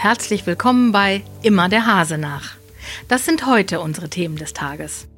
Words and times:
herzlich 0.00 0.46
willkommen 0.46 0.92
bei 0.92 1.24
Immer 1.42 1.68
der 1.68 1.84
Hase 1.84 2.18
nach. 2.18 2.52
Das 3.08 3.24
sind 3.24 3.46
heute 3.46 3.80
unsere 3.80 4.08
Themen 4.08 4.36
des 4.36 4.52
Tages. 4.52 5.08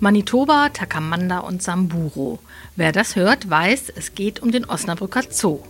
Manitoba, 0.00 0.70
Takamanda 0.70 1.38
und 1.38 1.62
Samburu. 1.62 2.40
Wer 2.74 2.90
das 2.90 3.14
hört, 3.14 3.48
weiß, 3.48 3.92
es 3.94 4.16
geht 4.16 4.42
um 4.42 4.50
den 4.50 4.64
Osnabrücker 4.64 5.22
Zoo. 5.30 5.60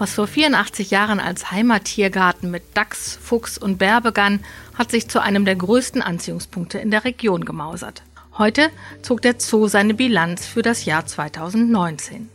Was 0.00 0.14
vor 0.14 0.26
84 0.26 0.90
Jahren 0.90 1.20
als 1.20 1.52
Heimattiergarten 1.52 2.50
mit 2.50 2.64
Dachs, 2.74 3.16
Fuchs 3.22 3.56
und 3.56 3.78
Bär 3.78 4.00
begann, 4.00 4.40
hat 4.74 4.90
sich 4.90 5.08
zu 5.08 5.22
einem 5.22 5.44
der 5.44 5.54
größten 5.54 6.02
Anziehungspunkte 6.02 6.78
in 6.78 6.90
der 6.90 7.04
Region 7.04 7.44
gemausert. 7.44 8.02
Heute 8.36 8.70
zog 9.02 9.22
der 9.22 9.36
Zoo 9.38 9.68
seine 9.68 9.94
Bilanz 9.94 10.44
für 10.44 10.62
das 10.62 10.86
Jahr 10.86 11.06
2019. 11.06 12.28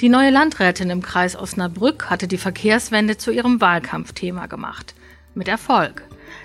Die 0.00 0.08
neue 0.08 0.30
Landrätin 0.30 0.90
im 0.90 1.02
Kreis 1.02 1.36
Osnabrück 1.36 2.10
hatte 2.10 2.28
die 2.28 2.38
Verkehrswende 2.38 3.16
zu 3.16 3.30
ihrem 3.30 3.60
Wahlkampfthema 3.60 4.46
gemacht. 4.46 4.94
Mit 5.34 5.48
Erfolg. 5.48 6.02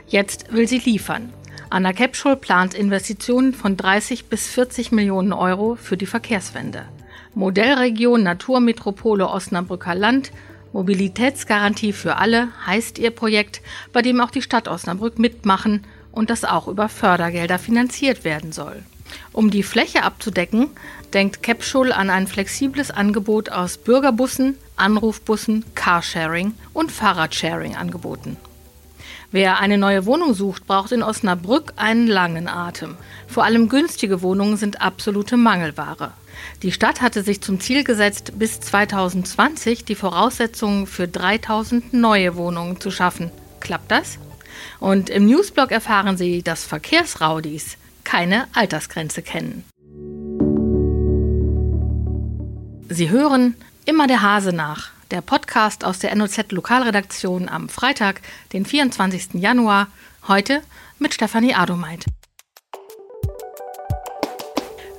Jetzt 0.08 0.54
will 0.54 0.68
sie 0.68 0.80
liefern. 0.80 1.34
Anna 1.70 1.94
Kepschul 1.94 2.36
plant 2.36 2.74
Investitionen 2.74 3.54
von 3.54 3.76
30 3.78 4.26
bis 4.26 4.48
40 4.48 4.92
Millionen 4.92 5.34
Euro 5.34 5.76
für 5.76 5.98
die 5.98 6.06
Verkehrswende. 6.06 6.86
Modellregion 7.34 8.24
Naturmetropole 8.24 9.28
Osnabrücker 9.28 9.96
Land, 9.96 10.32
Mobilitätsgarantie 10.72 11.94
für 11.94 12.18
alle 12.18 12.50
heißt 12.66 13.00
ihr 13.00 13.12
Projekt, 13.12 13.62
bei 13.94 14.02
dem 14.02 14.22
auch 14.22 14.32
die 14.32 14.42
Stadt 14.42 14.68
Osnabrück 14.68 15.20
mitmachen 15.20 15.86
und 16.12 16.30
das 16.30 16.44
auch 16.46 16.68
über 16.68 16.90
Fördergelder 16.90 17.60
finanziert 17.60 18.24
werden 18.24 18.52
soll. 18.52 18.84
Um 19.32 19.52
die 19.52 19.64
Fläche 19.64 20.04
abzudecken, 20.04 20.70
denkt 21.14 21.44
Capschul 21.44 21.92
an 21.92 22.10
ein 22.10 22.28
flexibles 22.28 22.92
Angebot 22.92 23.50
aus 23.50 23.78
Bürgerbussen, 23.78 24.58
Anrufbussen, 24.76 25.66
Carsharing 25.76 26.54
und 26.74 26.92
Fahrradsharing-Angeboten. 26.92 28.38
Wer 29.32 29.60
eine 29.60 29.78
neue 29.78 30.06
Wohnung 30.06 30.34
sucht, 30.34 30.66
braucht 30.66 30.92
in 30.92 31.04
Osnabrück 31.04 31.74
einen 31.76 32.08
langen 32.08 32.48
Atem. 32.48 32.96
Vor 33.28 33.44
allem 33.44 33.70
günstige 33.70 34.22
Wohnungen 34.22 34.56
sind 34.56 34.82
absolute 34.82 35.36
Mangelware. 35.36 36.14
Die 36.62 36.72
Stadt 36.72 37.02
hatte 37.02 37.24
sich 37.24 37.42
zum 37.42 37.60
Ziel 37.60 37.84
gesetzt, 37.84 38.34
bis 38.40 38.60
2020 38.62 39.84
die 39.84 39.96
Voraussetzungen 39.96 40.88
für 40.88 41.08
3000 41.08 41.94
neue 41.94 42.36
Wohnungen 42.36 42.80
zu 42.80 42.92
schaffen. 42.92 43.32
Klappt 43.60 43.92
das? 43.92 44.20
Und 44.80 45.10
im 45.10 45.26
Newsblog 45.26 45.72
erfahren 45.72 46.18
Sie, 46.18 46.42
dass 46.44 46.64
Verkehrsraudis 46.64 47.78
keine 48.06 48.48
Altersgrenze 48.54 49.22
kennen. 49.22 49.66
Sie 52.88 53.10
hören 53.10 53.56
immer 53.84 54.08
der 54.08 54.22
Hase 54.22 54.54
nach, 54.54 54.92
der 55.12 55.22
Podcast 55.22 55.84
aus 55.84 56.00
der 56.00 56.16
NOZ 56.16 56.52
Lokalredaktion 56.52 57.50
am 57.50 57.68
Freitag, 57.68 58.22
den 58.54 58.66
24. 58.66 59.34
Januar, 59.34 59.88
heute 60.28 60.62
mit 60.98 61.14
Stefanie 61.14 61.56
Adomeit. 61.56 62.06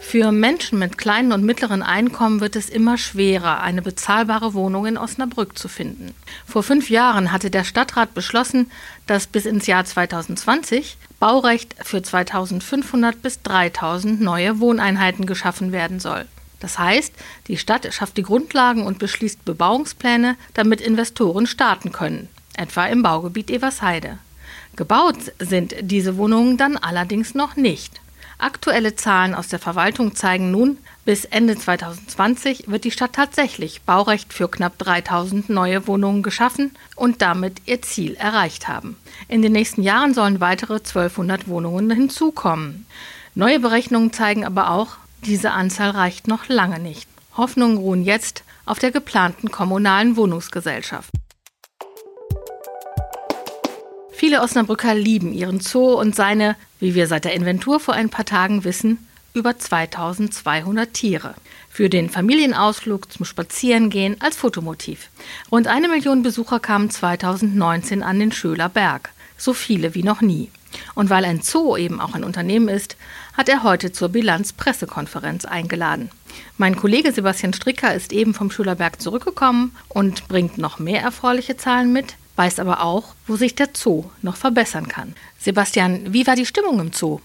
Für 0.00 0.30
Menschen 0.30 0.78
mit 0.78 0.98
kleinen 0.98 1.32
und 1.32 1.44
mittleren 1.44 1.82
Einkommen 1.82 2.40
wird 2.40 2.54
es 2.54 2.68
immer 2.68 2.96
schwerer, 2.96 3.60
eine 3.60 3.82
bezahlbare 3.82 4.54
Wohnung 4.54 4.86
in 4.86 4.96
Osnabrück 4.96 5.58
zu 5.58 5.66
finden. 5.68 6.14
Vor 6.46 6.62
fünf 6.62 6.90
Jahren 6.90 7.32
hatte 7.32 7.50
der 7.50 7.64
Stadtrat 7.64 8.14
beschlossen, 8.14 8.70
dass 9.08 9.26
bis 9.26 9.46
ins 9.46 9.66
Jahr 9.66 9.84
2020 9.84 10.96
Baurecht 11.18 11.74
für 11.82 12.02
2500 12.02 13.22
bis 13.22 13.42
3000 13.42 14.20
neue 14.20 14.60
Wohneinheiten 14.60 15.26
geschaffen 15.26 15.72
werden 15.72 15.98
soll. 15.98 16.26
Das 16.60 16.78
heißt, 16.78 17.12
die 17.48 17.58
Stadt 17.58 17.92
schafft 17.92 18.16
die 18.16 18.22
Grundlagen 18.22 18.84
und 18.86 18.98
beschließt 18.98 19.44
Bebauungspläne, 19.44 20.36
damit 20.54 20.80
Investoren 20.80 21.46
starten 21.46 21.92
können, 21.92 22.28
etwa 22.56 22.86
im 22.86 23.02
Baugebiet 23.02 23.50
Eversheide. 23.50 24.18
Gebaut 24.74 25.16
sind 25.38 25.74
diese 25.80 26.16
Wohnungen 26.16 26.56
dann 26.56 26.76
allerdings 26.76 27.34
noch 27.34 27.56
nicht. 27.56 28.00
Aktuelle 28.38 28.94
Zahlen 28.96 29.34
aus 29.34 29.48
der 29.48 29.58
Verwaltung 29.58 30.14
zeigen 30.14 30.50
nun, 30.50 30.78
bis 31.06 31.24
Ende 31.24 31.56
2020 31.56 32.68
wird 32.68 32.84
die 32.84 32.90
Stadt 32.90 33.14
tatsächlich 33.14 33.82
Baurecht 33.82 34.32
für 34.32 34.48
knapp 34.48 34.76
3000 34.78 35.48
neue 35.48 35.86
Wohnungen 35.86 36.22
geschaffen 36.22 36.72
und 36.96 37.22
damit 37.22 37.62
ihr 37.64 37.80
Ziel 37.80 38.14
erreicht 38.16 38.68
haben. 38.68 38.96
In 39.28 39.40
den 39.40 39.52
nächsten 39.52 39.82
Jahren 39.82 40.12
sollen 40.12 40.40
weitere 40.40 40.74
1200 40.74 41.48
Wohnungen 41.48 41.90
hinzukommen. 41.90 42.86
Neue 43.34 43.60
Berechnungen 43.60 44.12
zeigen 44.12 44.44
aber 44.44 44.70
auch, 44.70 44.96
diese 45.24 45.52
Anzahl 45.52 45.90
reicht 45.90 46.28
noch 46.28 46.48
lange 46.48 46.78
nicht. 46.78 47.08
Hoffnungen 47.36 47.78
ruhen 47.78 48.04
jetzt 48.04 48.44
auf 48.66 48.78
der 48.78 48.90
geplanten 48.90 49.50
kommunalen 49.50 50.16
Wohnungsgesellschaft. 50.16 51.10
Viele 54.18 54.40
Osnabrücker 54.40 54.94
lieben 54.94 55.34
ihren 55.34 55.60
Zoo 55.60 55.92
und 55.92 56.16
seine, 56.16 56.56
wie 56.80 56.94
wir 56.94 57.06
seit 57.06 57.26
der 57.26 57.34
Inventur 57.34 57.80
vor 57.80 57.92
ein 57.92 58.08
paar 58.08 58.24
Tagen 58.24 58.64
wissen, 58.64 59.06
über 59.34 59.58
2200 59.58 60.94
Tiere. 60.94 61.34
Für 61.68 61.90
den 61.90 62.08
Familienausflug 62.08 63.12
zum 63.12 63.26
Spazierengehen 63.26 64.18
als 64.22 64.38
Fotomotiv. 64.38 65.10
Rund 65.52 65.66
eine 65.66 65.88
Million 65.88 66.22
Besucher 66.22 66.60
kamen 66.60 66.88
2019 66.88 68.02
an 68.02 68.18
den 68.18 68.32
Schöler 68.32 68.70
Berg. 68.70 69.10
So 69.36 69.52
viele 69.52 69.94
wie 69.94 70.02
noch 70.02 70.22
nie. 70.22 70.50
Und 70.94 71.10
weil 71.10 71.26
ein 71.26 71.42
Zoo 71.42 71.76
eben 71.76 72.00
auch 72.00 72.14
ein 72.14 72.24
Unternehmen 72.24 72.68
ist, 72.68 72.96
hat 73.36 73.50
er 73.50 73.64
heute 73.64 73.92
zur 73.92 74.08
Bilanz-Pressekonferenz 74.08 75.44
eingeladen. 75.44 76.08
Mein 76.56 76.76
Kollege 76.76 77.12
Sebastian 77.12 77.52
Stricker 77.52 77.94
ist 77.94 78.14
eben 78.14 78.32
vom 78.32 78.50
Schülerberg 78.50 78.98
zurückgekommen 78.98 79.76
und 79.90 80.26
bringt 80.26 80.56
noch 80.56 80.78
mehr 80.78 81.02
erfreuliche 81.02 81.58
Zahlen 81.58 81.92
mit, 81.92 82.16
weiß 82.36 82.58
aber 82.60 82.82
auch, 82.82 83.14
wo 83.26 83.36
sich 83.36 83.54
der 83.54 83.70
Zoo 83.74 84.04
noch 84.22 84.36
verbessern 84.36 84.88
kann. 84.88 85.14
Sebastian, 85.38 86.12
wie 86.12 86.26
war 86.26 86.36
die 86.36 86.46
Stimmung 86.46 86.80
im 86.80 86.92
Zoo? 86.92 87.20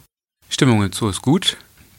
Stimmung 0.49 0.83
im 0.83 0.91
Zoo 0.91 1.09
ist 1.09 1.21
gut. 1.21 1.57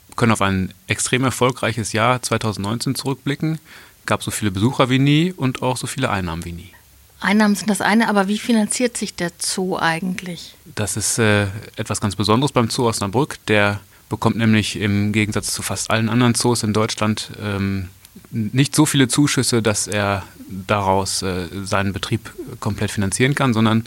Wir 0.08 0.16
können 0.16 0.32
auf 0.32 0.42
ein 0.42 0.74
extrem 0.86 1.24
erfolgreiches 1.24 1.92
Jahr 1.92 2.20
2019 2.20 2.94
zurückblicken. 2.94 3.58
Gab 4.04 4.22
so 4.22 4.30
viele 4.30 4.50
Besucher 4.50 4.90
wie 4.90 4.98
nie 4.98 5.32
und 5.32 5.62
auch 5.62 5.76
so 5.76 5.86
viele 5.86 6.10
Einnahmen 6.10 6.44
wie 6.44 6.52
nie. 6.52 6.72
Einnahmen 7.20 7.54
sind 7.54 7.70
das 7.70 7.80
eine, 7.80 8.08
aber 8.08 8.26
wie 8.26 8.38
finanziert 8.38 8.96
sich 8.96 9.14
der 9.14 9.30
Zoo 9.38 9.78
eigentlich? 9.78 10.54
Das 10.74 10.96
ist 10.96 11.18
äh, 11.18 11.46
etwas 11.76 12.00
ganz 12.00 12.16
Besonderes 12.16 12.52
beim 12.52 12.68
Zoo 12.68 12.88
Osnabrück. 12.88 13.38
Der 13.46 13.80
bekommt 14.08 14.36
nämlich 14.36 14.76
im 14.76 15.12
Gegensatz 15.12 15.52
zu 15.52 15.62
fast 15.62 15.90
allen 15.90 16.08
anderen 16.08 16.34
Zoos 16.34 16.62
in 16.64 16.72
Deutschland 16.72 17.30
ähm, 17.40 17.88
nicht 18.30 18.74
so 18.74 18.86
viele 18.86 19.08
Zuschüsse, 19.08 19.62
dass 19.62 19.86
er 19.86 20.24
daraus 20.48 21.22
äh, 21.22 21.46
seinen 21.62 21.92
Betrieb 21.92 22.32
komplett 22.60 22.90
finanzieren 22.90 23.34
kann, 23.34 23.54
sondern 23.54 23.84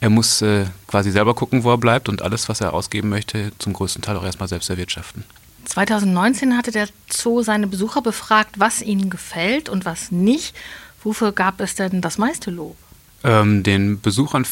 er 0.00 0.10
muss 0.10 0.42
äh, 0.42 0.66
quasi 0.86 1.10
selber 1.10 1.34
gucken, 1.34 1.64
wo 1.64 1.70
er 1.70 1.78
bleibt 1.78 2.08
und 2.08 2.22
alles, 2.22 2.48
was 2.48 2.60
er 2.60 2.74
ausgeben 2.74 3.08
möchte, 3.08 3.52
zum 3.58 3.72
größten 3.72 4.02
Teil 4.02 4.16
auch 4.16 4.24
erstmal 4.24 4.48
selbst 4.48 4.70
erwirtschaften. 4.70 5.24
2019 5.64 6.56
hatte 6.56 6.72
der 6.72 6.88
Zoo 7.10 7.42
seine 7.42 7.66
Besucher 7.66 8.02
befragt, 8.02 8.58
was 8.58 8.82
ihnen 8.82 9.10
gefällt 9.10 9.68
und 9.68 9.84
was 9.84 10.10
nicht. 10.10 10.54
Wofür 11.02 11.32
gab 11.32 11.60
es 11.60 11.74
denn 11.74 12.00
das 12.00 12.18
meiste 12.18 12.50
Lob? 12.50 12.76
Ähm, 13.22 13.62
den 13.62 14.00
Besuchern 14.00 14.46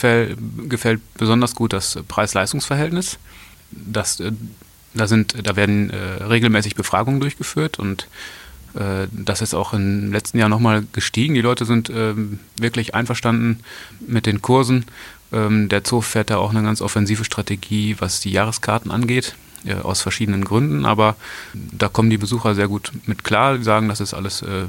gefällt 0.69 1.01
besonders 1.15 1.55
gut 1.55 1.75
das 1.75 1.99
Preis-Leistungs-Verhältnis. 2.09 3.19
Das, 3.71 4.21
äh, 4.21 4.33
da, 4.95 5.07
sind, 5.07 5.35
da 5.47 5.57
werden 5.57 5.91
äh, 5.91 5.97
regelmäßig 6.25 6.75
Befragungen 6.75 7.21
durchgeführt 7.21 7.79
und 7.79 8.09
das 8.75 9.43
ist 9.43 9.55
auch 9.55 9.75
im 9.75 10.13
letzten 10.13 10.39
Jahr 10.39 10.49
nochmal 10.49 10.85
gestiegen. 10.93 11.35
Die 11.35 11.43
Leute 11.43 11.65
sind 11.65 11.91
ähm, 11.91 12.39
wirklich 12.57 12.95
einverstanden 12.95 13.61
mit 14.07 14.27
den 14.27 14.41
Kursen. 14.41 14.87
Ähm, 15.33 15.69
der 15.69 15.83
Zoo 15.85 16.01
fährt 16.01 16.31
da 16.31 16.37
auch 16.37 16.51
eine 16.51 16.63
ganz 16.63 16.83
offensive 16.83 17.25
Strategie, 17.25 17.97
was 17.99 18.21
die 18.21 18.31
Jahreskarten 18.31 18.91
angeht, 18.91 19.35
äh, 19.65 19.75
aus 19.75 20.03
verschiedenen 20.03 20.45
Gründen. 20.45 20.85
Aber 20.85 21.17
da 21.55 21.89
kommen 21.89 22.11
die 22.11 22.19
Besucher 22.19 22.55
sehr 22.55 22.69
gut 22.69 22.93
mit 23.07 23.25
klar. 23.25 23.59
Die 23.59 23.65
sagen, 23.65 23.89
das 23.89 24.01
ist 24.01 24.15
alles 24.15 24.43
äh, 24.43 24.65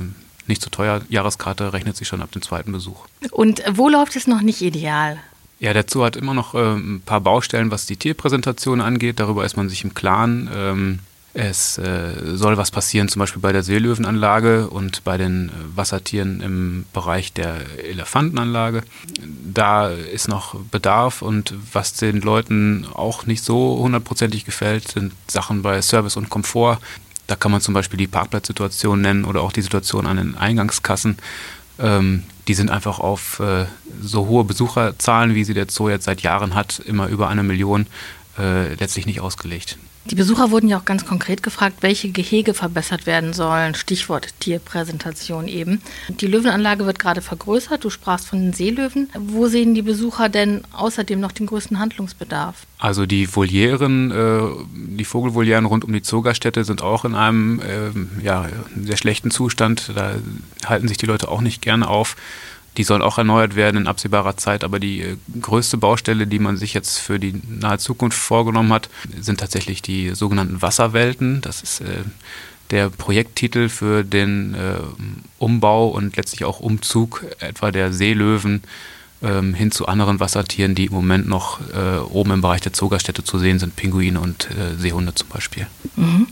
nicht 0.48 0.62
so 0.62 0.70
teuer. 0.70 1.02
Jahreskarte 1.10 1.74
rechnet 1.74 1.98
sich 1.98 2.08
schon 2.08 2.22
ab 2.22 2.32
dem 2.32 2.42
zweiten 2.42 2.72
Besuch. 2.72 3.06
Und 3.32 3.62
wo 3.72 3.90
läuft 3.90 4.16
es 4.16 4.28
noch 4.28 4.42
nicht 4.42 4.62
ideal? 4.62 5.18
Ja, 5.60 5.74
der 5.74 5.86
Zoo 5.88 6.04
hat 6.04 6.16
immer 6.16 6.34
noch 6.34 6.56
äh, 6.56 6.76
ein 6.76 7.02
paar 7.06 7.22
Baustellen, 7.22 7.72
was 7.72 7.86
die 7.86 7.98
Tierpräsentation 7.98 8.82
angeht. 8.82 9.20
Darüber 9.20 9.46
ist 9.46 9.58
man 9.58 9.70
sich 9.70 9.84
im 9.84 9.94
Klaren. 9.94 10.50
Ähm, 10.54 11.00
es 11.36 11.80
äh, 11.80 12.36
soll 12.36 12.58
was 12.58 12.70
passieren, 12.70 13.08
zum 13.08 13.20
Beispiel 13.20 13.42
bei 13.42 13.52
der 13.52 13.64
Seelöwenanlage 13.64 14.70
und 14.70 15.04
bei 15.04 15.18
den 15.18 15.50
äh, 15.50 15.52
Wassertieren 15.76 16.42
im 16.42 16.86
Bereich 16.94 17.34
der 17.34 17.58
Elefantenanlage. 17.84 18.84
Da 19.44 19.88
ist 19.90 20.28
noch 20.28 20.56
Bedarf 20.56 21.24
und 21.24 21.56
was 21.72 21.94
den 21.94 22.22
Leuten 22.22 22.86
auch 22.94 23.26
nicht 23.26 23.44
so 23.44 23.80
hundertprozentig 23.80 24.46
gefällt, 24.46 24.90
sind 24.90 25.14
Sachen 25.28 25.64
bei 25.64 25.82
Service 25.82 26.18
und 26.18 26.30
Komfort. 26.30 26.78
Da 27.26 27.36
kann 27.36 27.52
man 27.52 27.62
zum 27.62 27.74
Beispiel 27.74 27.98
die 27.98 28.08
Parkplatzsituation 28.08 29.02
nennen 29.02 29.26
oder 29.26 29.42
auch 29.42 29.52
die 29.52 29.64
Situation 29.64 30.06
an 30.06 30.18
den 30.18 30.38
Eingangskassen. 30.38 31.18
Ähm, 31.80 32.24
die 32.48 32.54
sind 32.54 32.70
einfach 32.70 33.00
auf 33.00 33.40
äh, 33.40 33.66
so 34.02 34.28
hohe 34.28 34.44
Besucherzahlen, 34.44 35.34
wie 35.34 35.46
sie 35.46 35.56
der 35.56 35.68
Zoo 35.70 35.90
jetzt 35.90 36.06
seit 36.06 36.22
Jahren 36.22 36.54
hat, 36.54 36.80
immer 36.80 37.08
über 37.08 37.30
eine 37.30 37.42
Million, 37.42 37.88
äh, 38.38 38.74
letztlich 38.76 39.06
nicht 39.06 39.22
ausgelegt. 39.22 39.78
Die 40.06 40.16
Besucher 40.16 40.52
wurden 40.52 40.68
ja 40.68 40.78
auch 40.78 40.86
ganz 40.86 41.06
konkret 41.06 41.44
gefragt, 41.44 41.78
welche 41.80 42.10
Gehege 42.10 42.54
verbessert 42.54 43.06
werden 43.06 43.32
sollen. 43.32 43.74
Stichwort 43.74 44.34
Tierpräsentation 44.42 45.48
eben. 45.48 45.82
Die 46.10 46.28
Löwenanlage 46.28 46.86
wird 46.86 47.00
gerade 47.00 47.22
vergrößert. 47.22 47.86
Du 47.86 47.90
sprachst 47.90 48.28
von 48.28 48.42
den 48.42 48.52
Seelöwen. 48.52 49.10
Wo 49.18 49.48
sehen 49.48 49.76
die 49.76 49.82
Besucher 49.82 50.28
denn 50.28 50.64
außerdem 50.74 51.22
noch 51.22 51.32
den 51.32 51.46
größten 51.46 51.80
Handlungsbedarf? 51.80 52.68
Also 52.80 53.06
die 53.06 53.34
Volieren, 53.34 54.12
äh, 54.12 54.42
die 54.74 55.06
Vogelvolieren 55.06 55.64
rund 55.64 55.86
um 55.86 55.94
die 55.94 56.02
Zogerstätte 56.02 56.66
sind 56.66 56.82
auch 56.82 57.06
in 57.06 57.16
einem 57.16 57.62
äh, 57.62 58.26
ja, 58.26 58.50
sehr 58.84 58.98
schlechten 58.98 59.32
Zustand. 59.32 59.94
Da 59.96 60.16
halten 60.66 60.90
sich 60.90 60.98
die 60.98 61.06
Leute 61.06 61.30
auch 61.30 61.40
nicht 61.40 61.62
gerne 61.62 61.88
auf. 61.88 62.18
Die 62.78 62.84
sollen 62.84 63.02
auch 63.02 63.18
erneuert 63.18 63.56
werden 63.56 63.82
in 63.82 63.88
absehbarer 63.88 64.38
Zeit, 64.38 64.64
aber 64.64 64.80
die 64.80 65.02
äh, 65.02 65.18
größte 65.42 65.78
Baustelle, 65.78 66.28
die 66.28 66.40
man 66.40 66.58
sich 66.58 66.74
jetzt 66.74 66.98
für 66.98 67.20
die 67.20 67.40
nahe 67.48 67.78
Zukunft 67.78 68.18
vorgenommen 68.18 68.74
hat, 68.74 68.90
sind 69.20 69.40
tatsächlich 69.40 69.82
die 69.82 70.16
sogenannten 70.16 70.62
Wasserwelten. 70.62 71.42
Das 71.42 71.62
ist 71.62 71.82
äh, 71.82 72.04
der 72.72 72.90
Projekttitel 72.90 73.70
für 73.70 74.04
den 74.04 74.56
äh, 74.56 74.78
Umbau 75.38 75.90
und 75.90 76.16
letztlich 76.16 76.46
auch 76.46 76.60
Umzug 76.60 77.26
etwa 77.40 77.72
der 77.72 77.94
Seelöwen 77.94 78.64
ähm, 79.22 79.54
hin 79.54 79.72
zu 79.72 79.88
anderen 79.88 80.20
Wassertieren, 80.20 80.76
die 80.76 80.86
im 80.86 80.94
Moment 80.94 81.28
noch 81.28 81.60
äh, 81.72 82.00
oben 82.00 82.32
im 82.32 82.42
Bereich 82.42 82.62
der 82.62 82.74
Zogerstätte 82.74 83.24
zu 83.24 83.40
sehen 83.40 83.60
sind, 83.60 83.76
Pinguine 83.76 84.20
und 84.20 84.50
äh, 84.52 84.76
Seehunde 84.78 85.16
zum 85.16 85.30
Beispiel. 85.30 85.68
Mhm. 85.96 86.28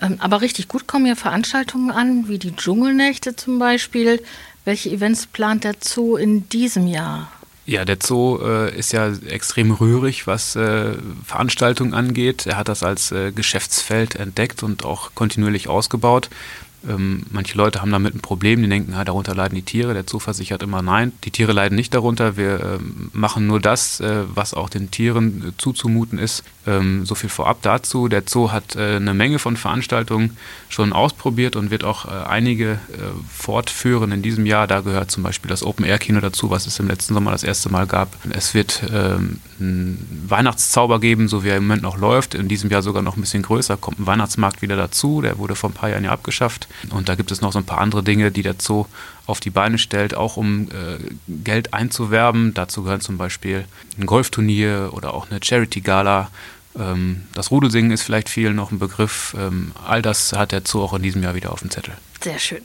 Ähm, 0.00 0.16
aber 0.18 0.42
richtig 0.42 0.68
gut 0.68 0.86
kommen 0.86 1.06
ja 1.06 1.14
Veranstaltungen 1.14 1.90
an, 1.90 2.28
wie 2.28 2.38
die 2.38 2.54
Dschungelnächte 2.54 3.34
zum 3.34 3.58
Beispiel. 3.58 4.22
Welche 4.66 4.90
Events 4.90 5.28
plant 5.28 5.62
der 5.62 5.76
Zoo 5.80 6.16
in 6.16 6.48
diesem 6.48 6.88
Jahr? 6.88 7.30
Ja, 7.66 7.84
der 7.84 7.98
Zoo 8.02 8.40
äh, 8.42 8.76
ist 8.76 8.92
ja 8.92 9.12
extrem 9.28 9.70
rührig, 9.70 10.26
was 10.26 10.56
äh, 10.56 10.94
Veranstaltungen 11.24 11.94
angeht. 11.94 12.46
Er 12.46 12.56
hat 12.56 12.66
das 12.66 12.82
als 12.82 13.12
äh, 13.12 13.30
Geschäftsfeld 13.30 14.16
entdeckt 14.16 14.64
und 14.64 14.84
auch 14.84 15.14
kontinuierlich 15.14 15.68
ausgebaut. 15.68 16.30
Ähm, 16.88 17.24
manche 17.30 17.56
Leute 17.56 17.80
haben 17.80 17.90
damit 17.90 18.14
ein 18.14 18.20
Problem, 18.20 18.62
die 18.62 18.68
denken, 18.68 18.92
ja, 18.92 19.04
darunter 19.04 19.34
leiden 19.34 19.54
die 19.54 19.62
Tiere. 19.62 19.94
Der 19.94 20.04
Zoo 20.06 20.18
versichert 20.18 20.62
immer 20.62 20.82
nein. 20.82 21.12
Die 21.24 21.30
Tiere 21.30 21.52
leiden 21.52 21.74
nicht 21.74 21.94
darunter. 21.94 22.36
Wir 22.36 22.60
äh, 22.60 22.78
machen 23.12 23.46
nur 23.46 23.60
das, 23.60 24.00
äh, 24.00 24.24
was 24.34 24.54
auch 24.54 24.68
den 24.68 24.90
Tieren 24.90 25.48
äh, 25.48 25.52
zuzumuten 25.58 26.18
ist. 26.18 26.44
Ähm, 26.66 27.04
so 27.04 27.14
viel 27.14 27.30
vorab 27.30 27.62
dazu. 27.62 28.08
Der 28.08 28.22
Zoo 28.26 28.52
hat 28.52 28.76
äh, 28.76 28.96
eine 28.96 29.14
Menge 29.14 29.38
von 29.38 29.56
Veranstaltungen 29.56 30.36
schon 30.68 30.92
ausprobiert 30.92 31.56
und 31.56 31.70
wird 31.70 31.84
auch 31.84 32.06
äh, 32.06 32.26
einige 32.26 32.72
äh, 32.72 32.76
fortführen 33.32 34.12
in 34.12 34.22
diesem 34.22 34.46
Jahr. 34.46 34.66
Da 34.66 34.80
gehört 34.80 35.10
zum 35.10 35.22
Beispiel 35.22 35.48
das 35.48 35.64
Open-Air-Kino 35.64 36.20
dazu, 36.20 36.50
was 36.50 36.66
es 36.66 36.78
im 36.78 36.88
letzten 36.88 37.14
Sommer 37.14 37.32
das 37.32 37.42
erste 37.42 37.68
Mal 37.68 37.86
gab. 37.86 38.16
Es 38.30 38.54
wird 38.54 38.82
ähm, 38.92 39.40
einen 39.58 40.26
Weihnachtszauber 40.28 41.00
geben, 41.00 41.28
so 41.28 41.42
wie 41.44 41.48
er 41.48 41.56
im 41.56 41.64
Moment 41.66 41.82
noch 41.82 41.98
läuft. 41.98 42.34
In 42.34 42.48
diesem 42.48 42.70
Jahr 42.70 42.82
sogar 42.82 43.02
noch 43.02 43.16
ein 43.16 43.20
bisschen 43.20 43.42
größer. 43.42 43.76
Kommt 43.76 43.98
ein 43.98 44.06
Weihnachtsmarkt 44.06 44.62
wieder 44.62 44.76
dazu. 44.76 45.20
Der 45.20 45.38
wurde 45.38 45.54
vor 45.54 45.70
ein 45.70 45.74
paar 45.74 45.90
Jahren 45.90 46.04
ja 46.04 46.12
abgeschafft. 46.12 46.65
Und 46.90 47.08
da 47.08 47.14
gibt 47.14 47.30
es 47.30 47.40
noch 47.40 47.52
so 47.52 47.58
ein 47.58 47.64
paar 47.64 47.80
andere 47.80 48.02
Dinge, 48.02 48.30
die 48.30 48.42
der 48.42 48.56
Zoo 48.58 48.86
auf 49.26 49.40
die 49.40 49.50
Beine 49.50 49.78
stellt, 49.78 50.14
auch 50.14 50.36
um 50.36 50.68
äh, 50.68 50.98
Geld 51.28 51.74
einzuwerben. 51.74 52.54
Dazu 52.54 52.82
gehören 52.82 53.00
zum 53.00 53.18
Beispiel 53.18 53.64
ein 53.98 54.06
Golfturnier 54.06 54.90
oder 54.92 55.14
auch 55.14 55.30
eine 55.30 55.40
Charity-Gala. 55.42 56.30
Ähm, 56.78 57.22
das 57.34 57.50
Rudelsingen 57.50 57.90
ist 57.90 58.02
vielleicht 58.02 58.28
vielen 58.28 58.56
noch 58.56 58.70
ein 58.70 58.78
Begriff. 58.78 59.34
Ähm, 59.38 59.72
all 59.86 60.02
das 60.02 60.32
hat 60.32 60.52
der 60.52 60.62
Zoo 60.64 60.82
auch 60.82 60.94
in 60.94 61.02
diesem 61.02 61.22
Jahr 61.22 61.34
wieder 61.34 61.52
auf 61.52 61.60
dem 61.60 61.70
Zettel. 61.70 61.94
Sehr 62.20 62.38
schön. 62.38 62.62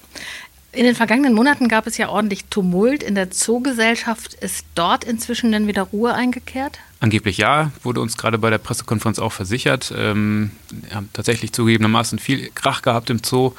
In 0.74 0.86
den 0.86 0.96
vergangenen 0.96 1.34
Monaten 1.34 1.68
gab 1.68 1.86
es 1.86 1.98
ja 1.98 2.08
ordentlich 2.08 2.46
Tumult 2.46 3.04
in 3.04 3.14
der 3.14 3.30
Zoogesellschaft. 3.30 4.36
Ist 4.36 4.66
dort 4.74 5.04
inzwischen 5.04 5.52
denn 5.52 5.68
wieder 5.68 5.82
Ruhe 5.84 6.14
eingekehrt? 6.14 6.80
Angeblich 7.02 7.38
ja, 7.38 7.72
wurde 7.84 8.00
uns 8.00 8.16
gerade 8.16 8.38
bei 8.38 8.50
der 8.50 8.58
Pressekonferenz 8.58 9.20
auch 9.20 9.34
versichert. 9.34 9.94
Ähm, 9.96 10.52
wir 10.70 10.96
haben 10.96 11.10
tatsächlich 11.12 11.52
zugegebenermaßen 11.52 12.20
viel 12.20 12.52
Krach 12.56 12.84
gehabt 12.84 13.10
im 13.10 13.22
Zoo, 13.22 13.52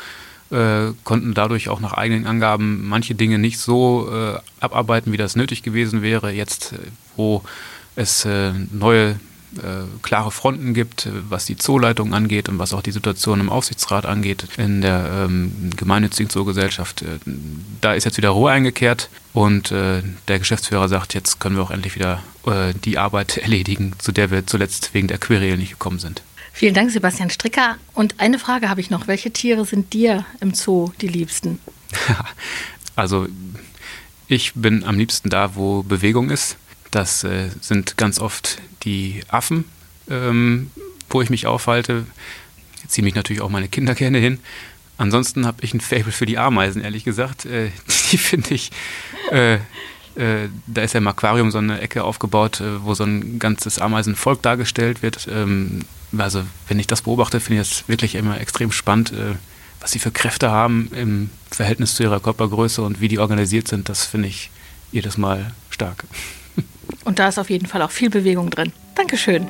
äh, 0.52 0.92
konnten 1.04 1.34
dadurch 1.34 1.68
auch 1.68 1.80
nach 1.80 1.94
eigenen 1.94 2.26
Angaben 2.26 2.86
manche 2.86 3.14
Dinge 3.14 3.38
nicht 3.38 3.58
so 3.58 4.08
äh, 4.12 4.38
abarbeiten, 4.60 5.12
wie 5.12 5.16
das 5.16 5.36
nötig 5.36 5.62
gewesen 5.62 6.02
wäre. 6.02 6.30
Jetzt, 6.30 6.72
äh, 6.72 6.78
wo 7.16 7.42
es 7.96 8.24
äh, 8.24 8.52
neue 8.70 9.16
äh, 9.56 9.84
klare 10.02 10.30
Fronten 10.30 10.72
gibt, 10.72 11.08
was 11.28 11.44
die 11.44 11.56
Zooleitung 11.56 12.14
angeht 12.14 12.48
und 12.48 12.58
was 12.58 12.72
auch 12.72 12.82
die 12.82 12.92
Situation 12.92 13.40
im 13.40 13.50
Aufsichtsrat 13.50 14.06
angeht 14.06 14.46
in 14.56 14.80
der 14.80 15.26
ähm, 15.26 15.70
gemeinnützigen 15.76 16.30
Zoogesellschaft. 16.30 17.02
Äh, 17.02 17.18
da 17.80 17.92
ist 17.92 18.04
jetzt 18.04 18.16
wieder 18.16 18.30
Ruhe 18.30 18.50
eingekehrt 18.50 19.10
und 19.32 19.70
äh, 19.70 20.02
der 20.28 20.38
Geschäftsführer 20.38 20.88
sagt, 20.88 21.14
jetzt 21.14 21.38
können 21.38 21.56
wir 21.56 21.62
auch 21.62 21.70
endlich 21.70 21.94
wieder 21.94 22.22
äh, 22.46 22.72
die 22.84 22.98
Arbeit 22.98 23.36
erledigen, 23.38 23.92
zu 23.98 24.12
der 24.12 24.30
wir 24.30 24.46
zuletzt 24.46 24.94
wegen 24.94 25.08
der 25.08 25.18
Querelen 25.18 25.58
nicht 25.58 25.72
gekommen 25.72 25.98
sind. 25.98 26.22
Vielen 26.52 26.74
Dank, 26.74 26.90
Sebastian 26.90 27.30
Stricker. 27.30 27.76
Und 27.94 28.20
eine 28.20 28.38
Frage 28.38 28.68
habe 28.68 28.80
ich 28.80 28.90
noch. 28.90 29.06
Welche 29.06 29.30
Tiere 29.30 29.64
sind 29.64 29.92
dir 29.92 30.26
im 30.40 30.54
Zoo 30.54 30.92
die 31.00 31.08
liebsten? 31.08 31.58
also 32.96 33.26
ich 34.28 34.52
bin 34.54 34.84
am 34.84 34.98
liebsten 34.98 35.30
da, 35.30 35.56
wo 35.56 35.82
Bewegung 35.82 36.30
ist. 36.30 36.56
Das 36.90 37.24
äh, 37.24 37.48
sind 37.60 37.96
ganz 37.96 38.18
oft 38.18 38.58
die 38.82 39.22
Affen, 39.28 39.64
ähm, 40.10 40.70
wo 41.08 41.22
ich 41.22 41.30
mich 41.30 41.46
aufhalte. 41.46 42.06
Jetzt 42.82 42.92
ziehe 42.92 43.04
mich 43.04 43.14
natürlich 43.14 43.42
auch 43.42 43.48
meine 43.48 43.68
Kinder 43.68 43.94
gerne 43.94 44.18
hin. 44.18 44.38
Ansonsten 44.98 45.46
habe 45.46 45.64
ich 45.64 45.72
ein 45.74 45.80
Fable 45.80 46.12
für 46.12 46.26
die 46.26 46.38
Ameisen, 46.38 46.82
ehrlich 46.82 47.04
gesagt. 47.04 47.46
Äh, 47.46 47.70
die 48.12 48.18
finde 48.18 48.54
ich. 48.54 48.70
Äh, 49.30 49.58
äh, 50.16 50.48
da 50.66 50.82
ist 50.82 50.94
ja 50.94 50.98
im 50.98 51.06
Aquarium 51.06 51.50
so 51.50 51.58
eine 51.58 51.80
Ecke 51.80 52.04
aufgebaut, 52.04 52.60
äh, 52.60 52.84
wo 52.84 52.94
so 52.94 53.04
ein 53.04 53.38
ganzes 53.38 53.78
Ameisenvolk 53.78 54.42
dargestellt 54.42 55.02
wird. 55.02 55.28
Ähm, 55.30 55.80
also, 56.16 56.42
wenn 56.68 56.78
ich 56.78 56.86
das 56.86 57.02
beobachte, 57.02 57.40
finde 57.40 57.62
ich 57.62 57.68
das 57.68 57.88
wirklich 57.88 58.14
immer 58.14 58.40
extrem 58.40 58.72
spannend, 58.72 59.12
äh, 59.12 59.34
was 59.80 59.92
sie 59.92 59.98
für 59.98 60.10
Kräfte 60.10 60.50
haben 60.50 60.90
im 60.94 61.30
Verhältnis 61.50 61.94
zu 61.94 62.02
ihrer 62.02 62.20
Körpergröße 62.20 62.82
und 62.82 63.00
wie 63.00 63.08
die 63.08 63.18
organisiert 63.18 63.68
sind. 63.68 63.88
Das 63.88 64.04
finde 64.04 64.28
ich 64.28 64.50
jedes 64.92 65.16
Mal 65.16 65.52
stark. 65.70 66.04
Und 67.04 67.18
da 67.18 67.28
ist 67.28 67.38
auf 67.38 67.50
jeden 67.50 67.66
Fall 67.66 67.82
auch 67.82 67.90
viel 67.90 68.10
Bewegung 68.10 68.50
drin. 68.50 68.72
Dankeschön. 68.94 69.48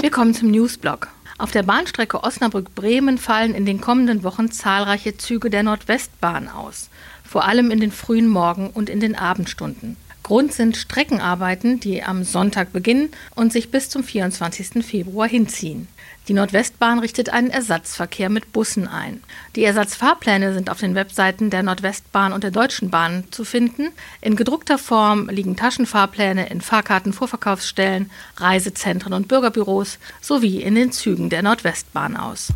Wir 0.00 0.10
kommen 0.10 0.34
zum 0.34 0.50
Newsblog. 0.50 1.08
Auf 1.38 1.50
der 1.50 1.62
Bahnstrecke 1.62 2.22
Osnabrück-Bremen 2.22 3.18
fallen 3.18 3.54
in 3.54 3.66
den 3.66 3.80
kommenden 3.80 4.22
Wochen 4.22 4.50
zahlreiche 4.50 5.16
Züge 5.16 5.50
der 5.50 5.62
Nordwestbahn 5.62 6.48
aus, 6.48 6.88
vor 7.24 7.44
allem 7.44 7.70
in 7.70 7.80
den 7.80 7.92
frühen 7.92 8.28
Morgen- 8.28 8.70
und 8.70 8.90
in 8.90 9.00
den 9.00 9.16
Abendstunden. 9.16 9.96
Grund 10.22 10.52
sind 10.52 10.76
Streckenarbeiten, 10.76 11.80
die 11.80 12.02
am 12.02 12.22
Sonntag 12.22 12.72
beginnen 12.72 13.10
und 13.34 13.52
sich 13.52 13.70
bis 13.70 13.88
zum 13.88 14.04
24. 14.04 14.84
Februar 14.84 15.28
hinziehen. 15.28 15.88
Die 16.28 16.34
Nordwestbahn 16.34 17.00
richtet 17.00 17.30
einen 17.30 17.50
Ersatzverkehr 17.50 18.28
mit 18.28 18.52
Bussen 18.52 18.86
ein. 18.86 19.22
Die 19.56 19.64
Ersatzfahrpläne 19.64 20.54
sind 20.54 20.70
auf 20.70 20.78
den 20.78 20.94
Webseiten 20.94 21.50
der 21.50 21.64
Nordwestbahn 21.64 22.32
und 22.32 22.44
der 22.44 22.52
Deutschen 22.52 22.90
Bahn 22.90 23.24
zu 23.32 23.44
finden. 23.44 23.88
In 24.20 24.36
gedruckter 24.36 24.78
Form 24.78 25.28
liegen 25.28 25.56
Taschenfahrpläne 25.56 26.48
in 26.48 26.60
Fahrkartenvorverkaufsstellen, 26.60 28.10
Reisezentren 28.36 29.14
und 29.14 29.26
Bürgerbüros 29.26 29.98
sowie 30.20 30.62
in 30.62 30.76
den 30.76 30.92
Zügen 30.92 31.28
der 31.28 31.42
Nordwestbahn 31.42 32.16
aus. 32.16 32.52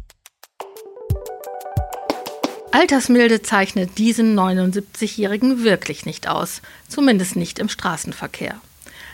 Altersmilde 2.76 3.40
zeichnet 3.40 3.96
diesen 3.96 4.38
79-Jährigen 4.38 5.64
wirklich 5.64 6.04
nicht 6.04 6.28
aus, 6.28 6.60
zumindest 6.86 7.34
nicht 7.34 7.58
im 7.58 7.70
Straßenverkehr. 7.70 8.60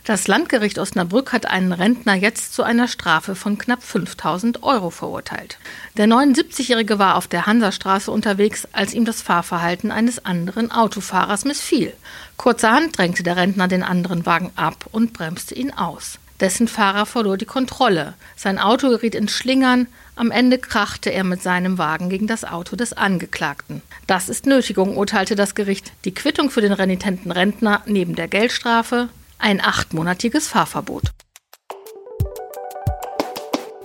Das 0.03 0.27
Landgericht 0.27 0.81
Osnabrück 0.81 1.33
hat 1.33 1.47
einen 1.47 1.71
Rentner 1.71 2.15
jetzt 2.15 2.55
zu 2.55 2.65
einer 2.65 2.89
Strafe 2.89 3.37
von 3.37 3.59
knapp 3.59 3.85
5000 3.85 4.65
Euro 4.65 4.91
verurteilt. 4.91 5.59
Der 5.97 6.09
79-Jährige 6.09 6.99
war 6.99 7.15
auf 7.15 7.29
der 7.29 7.47
Hansastraße 7.47 8.11
unterwegs, 8.11 8.67
als 8.73 8.95
ihm 8.95 9.05
das 9.05 9.23
Fahrverhalten 9.23 9.93
eines 9.93 10.25
anderen 10.25 10.73
Autofahrers 10.73 11.45
missfiel. 11.45 11.93
Kurzerhand 12.37 12.99
drängte 12.99 13.23
der 13.23 13.37
Rentner 13.37 13.69
den 13.69 13.85
anderen 13.85 14.27
Wagen 14.27 14.51
ab 14.57 14.87
und 14.91 15.13
bremste 15.13 15.55
ihn 15.55 15.73
aus. 15.73 16.19
Dessen 16.43 16.67
Fahrer 16.67 17.07
verlor 17.07 17.37
die 17.37 17.45
Kontrolle. 17.45 18.15
Sein 18.35 18.59
Auto 18.59 18.89
geriet 18.89 19.15
in 19.15 19.29
Schlingern. 19.29 19.87
Am 20.17 20.33
Ende 20.33 20.59
krachte 20.59 21.11
er 21.11 21.23
mit 21.23 21.41
seinem 21.41 21.79
Wagen 21.79 22.11
gegen 22.11 22.27
das 22.27 22.45
Auto 22.45 22.75
des 22.75 22.93
Angeklagten. 22.93 23.81
Das 24.09 24.29
ist 24.29 24.45
Nötigung, 24.45 24.97
urteilte 24.97 25.37
das 25.37 25.55
Gericht. 25.55 25.93
Die 26.05 26.13
Quittung 26.13 26.51
für 26.51 26.61
den 26.61 26.73
renitenten 26.73 27.31
Rentner 27.31 27.83
neben 27.87 28.17
der 28.17 28.27
Geldstrafe 28.27 29.09
ein 29.39 29.61
achtmonatiges 29.61 30.49
Fahrverbot. 30.49 31.05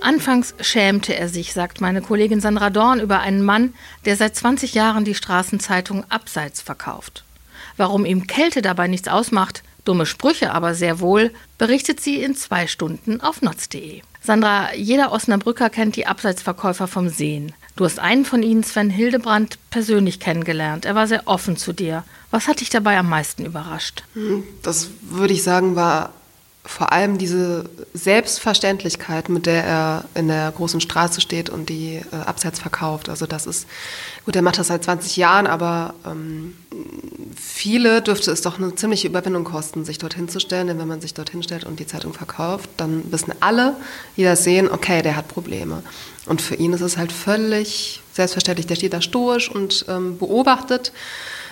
Anfangs 0.02 0.56
schämte 0.60 1.16
er 1.16 1.30
sich, 1.30 1.54
sagt 1.54 1.80
meine 1.80 2.02
Kollegin 2.02 2.42
Sandra 2.42 2.72
Dorn, 2.72 3.00
über 3.00 3.20
einen 3.20 3.44
Mann, 3.44 3.76
der 4.06 4.16
seit 4.16 4.36
20 4.36 4.74
Jahren 4.74 5.06
die 5.06 5.16
Straßenzeitung 5.16 6.06
Abseits 6.10 6.62
verkauft. 6.64 7.24
Warum 7.76 8.04
ihm 8.04 8.26
Kälte 8.26 8.64
dabei 8.64 8.88
nichts 8.88 9.08
ausmacht, 9.08 9.62
dumme 9.88 10.06
Sprüche 10.06 10.52
aber 10.52 10.76
sehr 10.76 11.00
wohl, 11.00 11.32
berichtet 11.58 12.00
sie 12.00 12.22
in 12.22 12.36
zwei 12.36 12.68
Stunden 12.68 13.22
auf 13.22 13.42
notz.de. 13.42 14.02
Sandra, 14.22 14.74
jeder 14.76 15.12
Osnabrücker 15.12 15.70
kennt 15.70 15.96
die 15.96 16.06
Abseitsverkäufer 16.08 16.88
vom 16.88 17.08
Sehen. 17.08 17.54
Du 17.78 17.86
hast 17.86 18.00
einen 18.00 18.26
von 18.26 18.44
ihnen, 18.44 18.64
Sven 18.64 18.90
Hildebrand, 18.90 19.58
persönlich 19.70 20.20
kennengelernt. 20.20 20.86
Er 20.86 20.96
war 20.96 21.08
sehr 21.08 21.28
offen 21.28 21.56
zu 21.56 21.72
dir. 21.72 22.04
Was 22.32 22.48
hat 22.48 22.60
dich 22.60 22.70
dabei 22.70 22.98
am 22.98 23.08
meisten 23.08 23.46
überrascht? 23.46 24.04
Hm, 24.14 24.44
das 24.64 24.90
würde 25.02 25.34
ich 25.34 25.44
sagen, 25.44 25.76
war 25.76 26.12
vor 26.68 26.92
allem 26.92 27.18
diese 27.18 27.70
Selbstverständlichkeit, 27.94 29.30
mit 29.30 29.46
der 29.46 29.64
er 29.64 30.06
in 30.16 30.28
der 30.28 30.52
großen 30.52 30.82
Straße 30.82 31.22
steht 31.22 31.50
und 31.50 31.70
die 31.70 32.02
äh, 32.12 32.16
Absatz 32.26 32.60
verkauft. 32.60 33.08
Also 33.08 33.26
das 33.26 33.48
ist, 33.48 33.68
gut, 34.26 34.36
er 34.36 34.42
macht 34.42 34.60
das 34.60 34.68
seit 34.68 34.84
20 34.84 35.16
Jahren, 35.16 35.48
aber 35.48 35.94
ähm, 36.06 36.56
viele 37.36 38.02
dürfte 38.02 38.32
es 38.32 38.42
doch 38.42 38.60
eine 38.60 38.76
ziemliche 38.76 39.08
Überwindung 39.08 39.46
kosten, 39.46 39.86
sich 39.86 39.98
dorthin 39.98 40.28
zu 40.28 40.42
stellen. 40.42 40.68
Denn 40.68 40.78
wenn 40.78 40.90
man 40.90 41.00
sich 41.00 41.14
dorthin 41.14 41.42
stellt 41.42 41.64
und 41.64 41.80
die 41.80 41.88
Zeitung 41.88 42.14
verkauft, 42.14 42.70
dann 42.76 43.12
wissen 43.12 43.34
alle, 43.40 43.78
die 44.18 44.24
das 44.24 44.44
sehen, 44.44 44.70
okay, 44.70 45.02
der 45.02 45.16
hat 45.16 45.30
Probleme. 45.30 45.84
Und 46.26 46.42
für 46.42 46.56
ihn 46.56 46.74
ist 46.74 46.82
es 46.82 46.98
halt 46.98 47.14
völlig 47.14 48.02
selbstverständlich. 48.12 48.68
Der 48.68 48.76
steht 48.76 48.94
da 48.94 49.02
stoisch 49.02 49.50
und 49.50 49.86
ähm, 49.88 50.18
beobachtet 50.18 50.92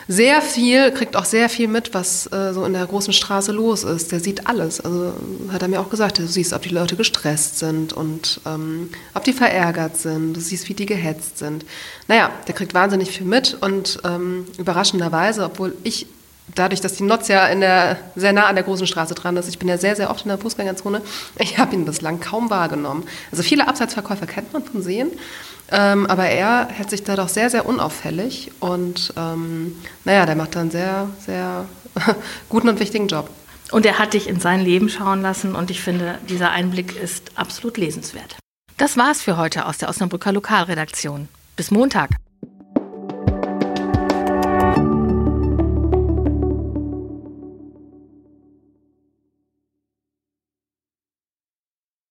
sehr 0.08 0.42
viel, 0.42 0.92
kriegt 0.92 1.16
auch 1.16 1.26
sehr 1.26 1.50
viel 1.50 1.68
mit, 1.68 1.94
was 1.94 2.32
äh, 2.32 2.54
so 2.54 2.64
in 2.66 2.74
der 2.74 2.86
großen 2.86 3.14
Straße 3.14 3.52
los 3.52 3.84
ist. 3.84 4.12
Der 4.12 4.20
sieht 4.20 4.48
alles. 4.48 4.80
Also 4.80 5.14
hat 5.52 5.62
er 5.62 5.68
mir 5.68 5.80
auch 5.80 5.90
gesagt, 5.90 6.20
du 6.20 6.28
siehst, 6.28 6.54
ob 6.54 6.62
die 6.62 6.70
Leute 6.70 6.96
gestresst 6.96 7.60
sind 7.60 7.94
und 7.94 8.42
ähm, 8.46 8.90
ob 9.14 9.24
die 9.24 9.34
verärgert 9.34 9.98
sind. 9.98 10.34
Du 10.34 10.42
siehst, 10.42 10.70
wie 10.70 10.74
die 10.74 10.86
gehetzt 10.86 11.40
sind. 11.40 11.66
Naja, 12.08 12.32
der 12.48 12.54
kriegt 12.54 12.74
wahnsinnig 12.74 13.10
viel 13.12 13.26
mit 13.26 13.58
und 13.62 14.00
ähm, 14.04 14.46
überraschenderweise, 14.58 15.44
obwohl 15.44 15.76
ich 15.84 16.08
dadurch, 16.54 16.82
dass 16.82 16.94
die 16.94 17.04
Notz 17.04 17.28
ja 17.28 17.48
in 17.48 17.62
der, 17.62 17.98
sehr 18.16 18.34
nah 18.34 18.46
an 18.46 18.56
der 18.56 18.64
großen 18.64 18.88
Straße 18.88 19.16
dran 19.16 19.38
ist, 19.38 19.50
ich 19.50 19.60
bin 19.60 19.68
ja 19.68 19.78
sehr, 19.78 19.96
sehr 19.96 20.10
oft 20.10 20.24
in 20.24 20.30
der 20.30 20.38
Fußgängerzone, 20.38 21.02
ich 21.40 21.58
habe 21.58 21.76
ihn 21.76 21.86
bislang 21.86 22.20
kaum 22.20 22.50
wahrgenommen. 22.50 23.06
Also 23.32 23.44
viele 23.44 23.68
Abseitsverkäufer 23.68 24.28
kennt 24.28 24.54
man 24.54 24.64
von 24.64 24.82
sehen, 24.82 25.12
ähm, 25.72 26.06
aber 26.06 26.26
er 26.26 26.68
hält 26.68 26.90
sich 26.90 27.04
da 27.04 27.16
doch 27.16 27.30
sehr, 27.30 27.50
sehr 27.50 27.66
unauffällig 27.66 28.52
und 28.60 29.14
ähm, 29.18 29.76
naja, 30.04 30.26
der 30.26 30.36
macht 30.36 30.56
da 30.56 30.62
einen 30.62 30.72
sehr, 30.72 31.10
sehr 31.26 31.66
guten 32.50 32.70
und 32.70 32.80
wichtigen 32.80 33.08
Job. 33.08 33.30
Und 33.72 33.86
er 33.86 33.98
hat 33.98 34.14
dich 34.14 34.28
in 34.30 34.40
sein 34.40 34.62
Leben 34.62 34.90
schauen 34.90 35.22
lassen 35.22 35.56
und 35.56 35.72
ich 35.72 35.82
finde, 35.82 36.20
dieser 36.30 36.52
Einblick 36.52 36.96
ist 37.02 37.32
absolut 37.36 37.78
lesenswert. 37.78 38.38
Das 38.78 38.96
war's 38.96 39.22
für 39.22 39.38
heute 39.38 39.66
aus 39.66 39.80
der 39.80 39.90
Osnabrücker 39.90 40.32
Lokalredaktion. 40.32 41.30
Bis 41.56 41.72
Montag. 41.72 42.12